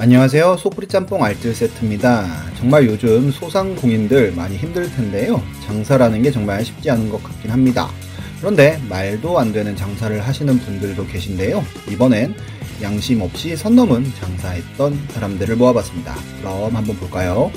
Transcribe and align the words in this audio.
안녕하세요. 0.00 0.56
소프리 0.56 0.86
짬뽕 0.86 1.22
알뜰 1.22 1.54
세트입니다. 1.54 2.26
정말 2.56 2.86
요즘 2.86 3.30
소상공인들 3.30 4.32
많이 4.32 4.56
힘들 4.56 4.90
텐데요. 4.90 5.42
장사라는 5.66 6.22
게 6.22 6.30
정말 6.30 6.64
쉽지 6.64 6.90
않은 6.90 7.10
것 7.10 7.22
같긴 7.22 7.50
합니다. 7.50 7.90
그런데 8.38 8.80
말도 8.88 9.38
안 9.38 9.52
되는 9.52 9.76
장사를 9.76 10.18
하시는 10.26 10.58
분들도 10.58 11.06
계신데요. 11.06 11.62
이번엔 11.90 12.34
양심 12.80 13.20
없이 13.20 13.54
선 13.56 13.76
넘은 13.76 14.10
장사했던 14.18 15.08
사람들을 15.10 15.56
모아봤습니다. 15.56 16.14
그럼 16.38 16.74
한번 16.74 16.96
볼까요? 16.96 17.52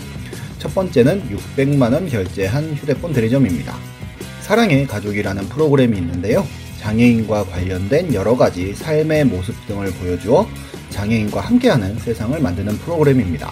첫 0.60 0.76
번째는 0.76 1.30
600만원 1.30 2.12
결제한 2.12 2.74
휴대폰 2.74 3.14
대리점입니다. 3.14 3.74
사랑의 4.42 4.86
가족이라는 4.86 5.48
프로그램이 5.48 5.98
있는데요. 5.98 6.46
장애인과 6.82 7.46
관련된 7.46 8.14
여러 8.14 8.36
가지 8.36 8.74
삶의 8.74 9.28
모습 9.28 9.56
등을 9.66 9.94
보여주어 9.94 10.46
장애인과 10.94 11.42
함께하는 11.42 12.00
세상을 12.00 12.40
만드는 12.40 12.78
프로그램입니다. 12.78 13.52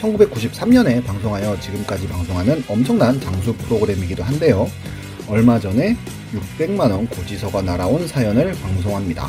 1993년에 0.00 1.04
방송하여 1.04 1.58
지금까지 1.58 2.06
방송하는 2.06 2.62
엄청난 2.68 3.18
장수 3.20 3.54
프로그램이기도 3.54 4.22
한데요. 4.22 4.70
얼마 5.28 5.58
전에 5.58 5.96
600만원 6.32 7.08
고지서가 7.10 7.62
날아온 7.62 8.06
사연을 8.06 8.52
방송합니다. 8.60 9.28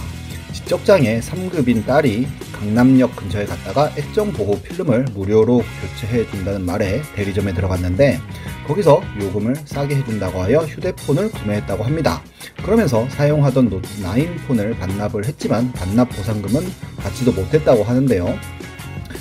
지적장애 0.55 1.19
3급인 1.19 1.85
딸이 1.85 2.27
강남역 2.53 3.17
근처에 3.17 3.45
갔다가 3.45 3.91
액정 3.97 4.31
보고 4.31 4.59
필름을 4.61 5.07
무료로 5.13 5.61
교체해 5.81 6.25
준다는 6.31 6.65
말에 6.65 7.01
대리점에 7.13 7.53
들어갔는데 7.53 8.19
거기서 8.65 9.03
요금을 9.21 9.55
싸게 9.65 9.97
해준다고 9.97 10.41
하여 10.41 10.59
휴대폰을 10.59 11.29
구매했다고 11.31 11.83
합니다. 11.83 12.23
그러면서 12.63 13.07
사용하던 13.09 13.69
노트 13.69 13.87
9 14.01 14.47
폰을 14.47 14.77
반납을 14.77 15.25
했지만 15.25 15.73
반납 15.73 16.09
보상금은 16.09 16.65
받지도 16.97 17.33
못했다고 17.33 17.83
하는데요. 17.83 18.39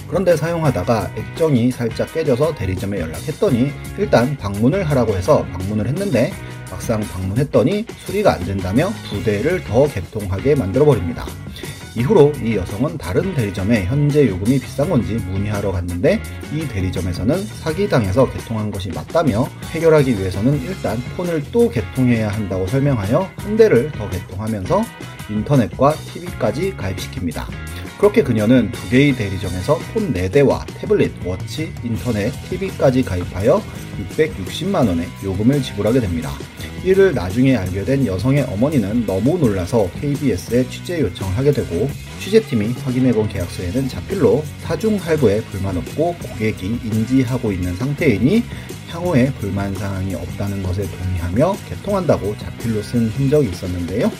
그런데 0.08 0.36
사용하다가 0.36 1.14
액정이 1.16 1.72
살짝 1.72 2.14
깨져서 2.14 2.54
대리점에 2.54 3.00
연락했더니 3.00 3.72
일단 3.98 4.36
방문을 4.36 4.84
하라고 4.84 5.16
해서 5.16 5.44
방문을 5.46 5.88
했는데 5.88 6.32
막상 6.74 7.00
방문했더니 7.00 7.86
수리가 8.04 8.34
안 8.34 8.44
된다며 8.44 8.90
두 9.08 9.22
대를 9.22 9.62
더 9.62 9.86
개통하게 9.86 10.56
만들어 10.56 10.84
버립니다. 10.84 11.24
이후로 11.96 12.32
이 12.42 12.56
여성은 12.56 12.98
다른 12.98 13.32
대리점에 13.32 13.84
현재 13.84 14.26
요금이 14.26 14.58
비싼 14.58 14.90
건지 14.90 15.14
문의하러 15.14 15.70
갔는데 15.70 16.20
이 16.52 16.66
대리점에서는 16.66 17.46
사기당해서 17.46 18.28
개통한 18.32 18.72
것이 18.72 18.88
맞다며 18.88 19.46
해결하기 19.70 20.18
위해서는 20.18 20.60
일단 20.62 21.00
폰을 21.16 21.44
또 21.52 21.70
개통해야 21.70 22.28
한다고 22.28 22.66
설명하여 22.66 23.30
한 23.36 23.56
대를 23.56 23.92
더 23.92 24.10
개통하면서 24.10 24.82
인터넷과 25.30 25.92
TV까지 25.92 26.74
가입시킵니다. 26.76 27.46
그렇게 27.98 28.24
그녀는 28.24 28.72
두 28.72 28.90
개의 28.90 29.14
대리점에서 29.14 29.78
폰 29.94 30.12
4대와 30.12 30.66
태블릿, 30.80 31.24
워치, 31.24 31.72
인터넷, 31.84 32.32
TV까지 32.50 33.04
가입하여 33.04 33.62
660만원의 34.16 35.06
요금을 35.24 35.62
지불하게 35.62 36.00
됩니다. 36.00 36.30
이를 36.84 37.14
나중에 37.14 37.56
알게 37.56 37.82
된 37.84 38.06
여성의 38.06 38.42
어머니는 38.42 39.06
너무 39.06 39.38
놀라서 39.38 39.90
KBS에 40.00 40.68
취재 40.68 41.00
요청을 41.00 41.34
하게 41.34 41.50
되고 41.50 41.88
취재팀이 42.20 42.74
확인해본 42.84 43.30
계약서에는 43.30 43.88
자필로 43.88 44.44
사중 44.60 44.96
할부에 44.96 45.40
불만 45.44 45.78
없고 45.78 46.14
고객이 46.16 46.80
인지하고 46.84 47.52
있는 47.52 47.74
상태이니 47.76 48.42
향후에 48.90 49.32
불만 49.40 49.74
사항이 49.74 50.14
없다는 50.14 50.62
것에 50.62 50.82
동의하며 50.82 51.56
개통한다고 51.70 52.36
자필로 52.36 52.82
쓴 52.82 53.08
흔적이 53.08 53.48
있었는데요. 53.48 54.12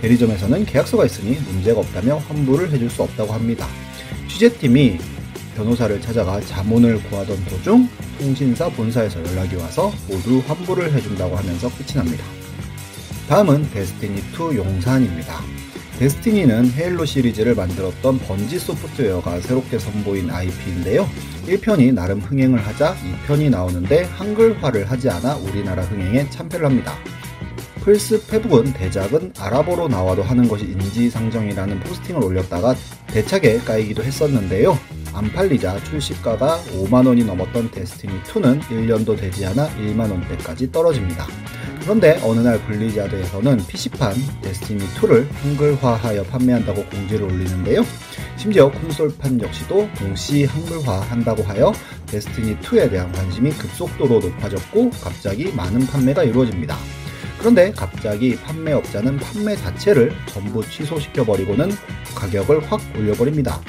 대리점에서는 0.00 0.66
계약서가 0.66 1.06
있으니 1.06 1.32
문제가 1.50 1.80
없다며 1.80 2.18
환불을 2.28 2.70
해줄 2.70 2.88
수 2.90 3.02
없다고 3.02 3.32
합니다. 3.32 3.66
취재팀이 4.28 4.98
변호사를 5.54 6.00
찾아가 6.00 6.40
자문을 6.40 7.02
구하던 7.04 7.44
도중 7.46 7.88
통신사 8.18 8.68
본사에서 8.68 9.24
연락이 9.24 9.56
와서 9.56 9.92
모두 10.08 10.42
환불을 10.46 10.92
해준다고 10.92 11.36
하면서 11.36 11.68
끝이 11.70 11.94
납니다. 11.94 12.24
다음은 13.28 13.70
데스티니2 13.70 14.56
용산입니다. 14.56 15.40
데스티니는 15.98 16.72
헤일로 16.72 17.04
시리즈를 17.04 17.54
만들었던 17.54 18.18
번지 18.18 18.58
소프트웨어가 18.58 19.40
새롭게 19.40 19.78
선보인 19.78 20.30
IP인데요. 20.30 21.08
1편이 21.46 21.94
나름 21.94 22.20
흥행을 22.20 22.58
하자 22.66 22.96
2편이 23.26 23.50
나오는데 23.50 24.02
한글화를 24.02 24.90
하지 24.90 25.08
않아 25.08 25.36
우리나라 25.36 25.82
흥행에 25.84 26.28
참패를 26.30 26.66
합니다. 26.66 26.94
플스 27.84 28.26
페북은 28.26 28.72
대작은 28.72 29.34
아랍어로 29.38 29.88
나와도 29.88 30.22
하는 30.22 30.48
것이 30.48 30.64
인지상정이라는 30.64 31.80
포스팅을 31.80 32.24
올렸다가 32.24 32.74
대차게 33.08 33.58
까이기도 33.58 34.02
했었는데요. 34.02 34.78
안 35.14 35.30
팔리자 35.32 35.82
출시가가 35.84 36.58
5만원이 36.72 37.24
넘었던 37.24 37.70
데스티니2는 37.70 38.60
1년도 38.62 39.16
되지 39.16 39.46
않아 39.46 39.68
1만원대까지 39.76 40.72
떨어집니다. 40.72 41.26
그런데 41.82 42.18
어느 42.24 42.40
날 42.40 42.60
블리자드에서는 42.64 43.58
PC판 43.68 44.14
데스티니2를 44.42 45.30
한글화하여 45.30 46.24
판매한다고 46.24 46.84
공지를 46.86 47.24
올리는데요. 47.24 47.84
심지어 48.36 48.70
콘솔판 48.70 49.40
역시도 49.40 49.88
동시 49.96 50.44
한글화 50.44 51.00
한다고 51.02 51.42
하여 51.44 51.72
데스티니2에 52.08 52.90
대한 52.90 53.12
관심이 53.12 53.50
급속도로 53.50 54.18
높아졌고 54.18 54.90
갑자기 55.02 55.52
많은 55.52 55.86
판매가 55.86 56.24
이루어집니다. 56.24 56.76
그런데 57.38 57.70
갑자기 57.72 58.36
판매업자는 58.36 59.18
판매 59.18 59.54
자체를 59.54 60.12
전부 60.26 60.66
취소시켜버리고는 60.68 61.70
가격을 62.14 62.72
확 62.72 62.80
올려버립니다. 62.96 63.60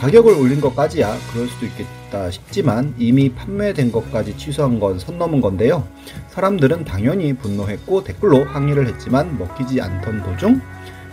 가격을 0.00 0.34
올린 0.34 0.60
것까지야 0.60 1.16
그럴 1.32 1.48
수도 1.48 1.66
있겠다 1.66 2.30
싶지만 2.30 2.94
이미 2.98 3.30
판매된 3.32 3.90
것까지 3.92 4.36
취소한 4.36 4.78
건 4.78 4.98
선 4.98 5.18
넘은 5.18 5.40
건데요. 5.40 5.86
사람들은 6.30 6.84
당연히 6.84 7.32
분노했고 7.34 8.04
댓글로 8.04 8.44
항의를 8.44 8.86
했지만 8.88 9.38
먹히지 9.38 9.80
않던 9.80 10.22
도중 10.22 10.60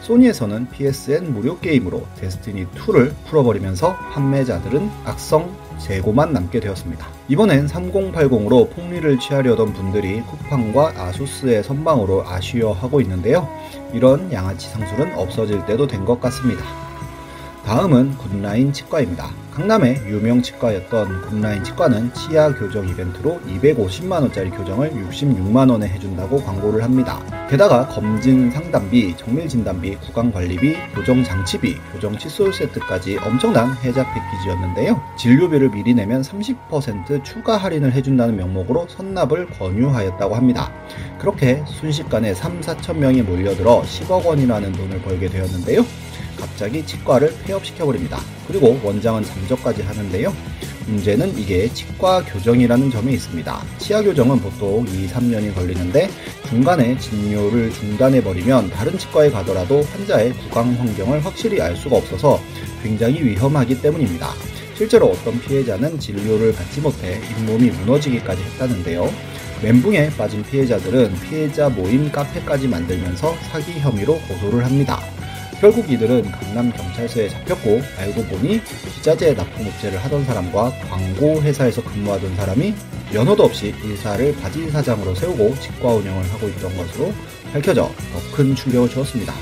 소니에서는 0.01 0.69
PSN 0.69 1.33
무료 1.33 1.57
게임으로 1.59 2.05
데스티니 2.19 2.65
2를 2.67 3.13
풀어버리면서 3.25 3.95
판매자들은 4.11 4.89
악성 5.05 5.55
재고만 5.79 6.33
남게 6.33 6.59
되었습니다. 6.59 7.07
이번엔 7.29 7.67
3080으로 7.67 8.69
폭리를 8.75 9.17
취하려던 9.19 9.73
분들이 9.73 10.21
쿠팡과 10.21 10.93
아수스의 10.97 11.63
선방으로 11.63 12.25
아쉬워하고 12.27 12.99
있는데요. 13.01 13.47
이런 13.93 14.31
양아치 14.31 14.69
상술은 14.69 15.17
없어질 15.17 15.65
때도 15.65 15.87
된 15.87 16.03
것 16.05 16.19
같습니다. 16.19 16.63
다음은 17.65 18.17
굿라인 18.17 18.73
치과입니다. 18.73 19.29
강남의 19.53 20.01
유명 20.07 20.41
치과였던 20.41 21.21
굿라인 21.21 21.63
치과는 21.63 22.13
치아 22.13 22.53
교정 22.53 22.89
이벤트로 22.89 23.39
250만원짜리 23.47 24.55
교정을 24.55 24.91
66만원에 24.91 25.83
해준다고 25.83 26.43
광고를 26.43 26.83
합니다. 26.83 27.21
게다가 27.49 27.87
검진 27.87 28.51
상담비, 28.51 29.15
정밀 29.15 29.47
진단비, 29.47 29.95
구강 29.97 30.31
관리비, 30.31 30.75
교정 30.93 31.23
장치비, 31.23 31.75
교정 31.93 32.17
칫솔 32.17 32.51
세트까지 32.51 33.19
엄청난 33.19 33.73
혜자 33.77 34.05
패키지였는데요. 34.13 35.01
진료비를 35.17 35.69
미리 35.69 35.93
내면 35.93 36.21
30% 36.21 37.23
추가 37.23 37.55
할인을 37.55 37.93
해준다는 37.93 38.35
명목으로 38.35 38.87
선납을 38.89 39.51
권유하였다고 39.51 40.35
합니다. 40.35 40.69
그렇게 41.17 41.63
순식간에 41.67 42.33
3, 42.33 42.59
4천 42.59 42.97
명이 42.97 43.21
몰려들어 43.21 43.83
10억 43.83 44.25
원이라는 44.25 44.73
돈을 44.73 45.01
벌게 45.03 45.29
되었는데요. 45.29 45.85
갑자기 46.43 46.85
치과를 46.85 47.33
폐업시켜버립니다. 47.45 48.19
그리고 48.47 48.77
원장은 48.83 49.23
잠적까지 49.23 49.81
하는데요. 49.83 50.33
문제는 50.87 51.37
이게 51.37 51.71
치과 51.73 52.21
교정이라는 52.25 52.91
점이 52.91 53.13
있습니다. 53.13 53.63
치아 53.77 54.01
교정은 54.01 54.39
보통 54.41 54.85
2, 54.85 55.07
3년이 55.07 55.55
걸리는데 55.55 56.09
중간에 56.49 56.97
진료를 56.97 57.71
중단해버리면 57.71 58.71
다른 58.71 58.97
치과에 58.97 59.29
가더라도 59.29 59.81
환자의 59.83 60.33
구강 60.33 60.73
환경을 60.73 61.25
확실히 61.25 61.61
알 61.61 61.77
수가 61.77 61.95
없어서 61.95 62.41
굉장히 62.81 63.23
위험하기 63.23 63.81
때문입니다. 63.81 64.33
실제로 64.75 65.07
어떤 65.07 65.39
피해자는 65.39 65.97
진료를 65.97 66.53
받지 66.53 66.81
못해 66.81 67.21
잇몸이 67.37 67.69
무너지기까지 67.71 68.43
했다는데요. 68.43 69.09
멘붕에 69.61 70.09
빠진 70.17 70.43
피해자들은 70.43 71.13
피해자 71.21 71.69
모임 71.69 72.11
카페까지 72.11 72.67
만들면서 72.67 73.33
사기 73.49 73.79
혐의로 73.79 74.19
고소를 74.27 74.65
합니다. 74.65 75.12
결국 75.59 75.89
이들은 75.89 76.29
강남 76.31 76.71
경찰서에 76.71 77.29
잡혔고 77.29 77.81
알고 77.97 78.23
보니 78.25 78.61
기자재 78.95 79.33
납품업체를 79.33 79.97
하던 79.99 80.25
사람과 80.25 80.71
광고 80.89 81.41
회사에서 81.41 81.83
근무하던 81.83 82.35
사람이 82.35 82.73
면허도 83.13 83.43
없이 83.43 83.73
일사를 83.83 84.35
바지 84.37 84.69
사장으로 84.69 85.15
세우고 85.15 85.55
치과 85.59 85.93
운영을 85.93 86.23
하고 86.33 86.47
있던 86.49 86.75
것으로 86.75 87.13
밝혀져 87.53 87.83
더 87.83 88.35
큰 88.35 88.55
충격을 88.55 88.89
주었습니다. 88.89 89.33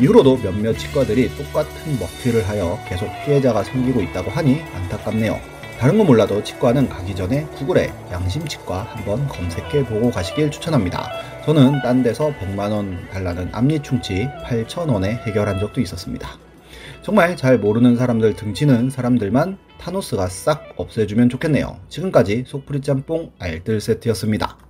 이후로도 0.00 0.38
몇몇 0.38 0.76
치과들이 0.78 1.36
똑같은 1.36 1.98
먹튀를 2.00 2.48
하여 2.48 2.78
계속 2.88 3.08
피해자가 3.24 3.62
생기고 3.62 4.00
있다고 4.00 4.30
하니 4.30 4.62
안타깝네요. 4.74 5.53
다른 5.78 5.98
건 5.98 6.06
몰라도 6.06 6.42
치과는 6.42 6.88
가기 6.88 7.14
전에 7.14 7.44
구글에 7.56 7.92
양심치과 8.10 8.82
한번 8.84 9.28
검색해 9.28 9.84
보고 9.84 10.10
가시길 10.10 10.50
추천합니다. 10.50 11.10
저는 11.44 11.82
딴 11.82 12.02
데서 12.02 12.32
100만원 12.40 13.10
달라는 13.10 13.50
앞니충치 13.52 14.28
8,000원에 14.44 15.26
해결한 15.26 15.58
적도 15.58 15.80
있었습니다. 15.80 16.28
정말 17.02 17.36
잘 17.36 17.58
모르는 17.58 17.96
사람들 17.96 18.34
등치는 18.34 18.88
사람들만 18.88 19.58
타노스가 19.78 20.28
싹 20.28 20.72
없애주면 20.76 21.28
좋겠네요. 21.28 21.78
지금까지 21.90 22.44
속풀이 22.46 22.80
짬뽕 22.80 23.32
알뜰 23.38 23.82
세트였습니다. 23.82 24.63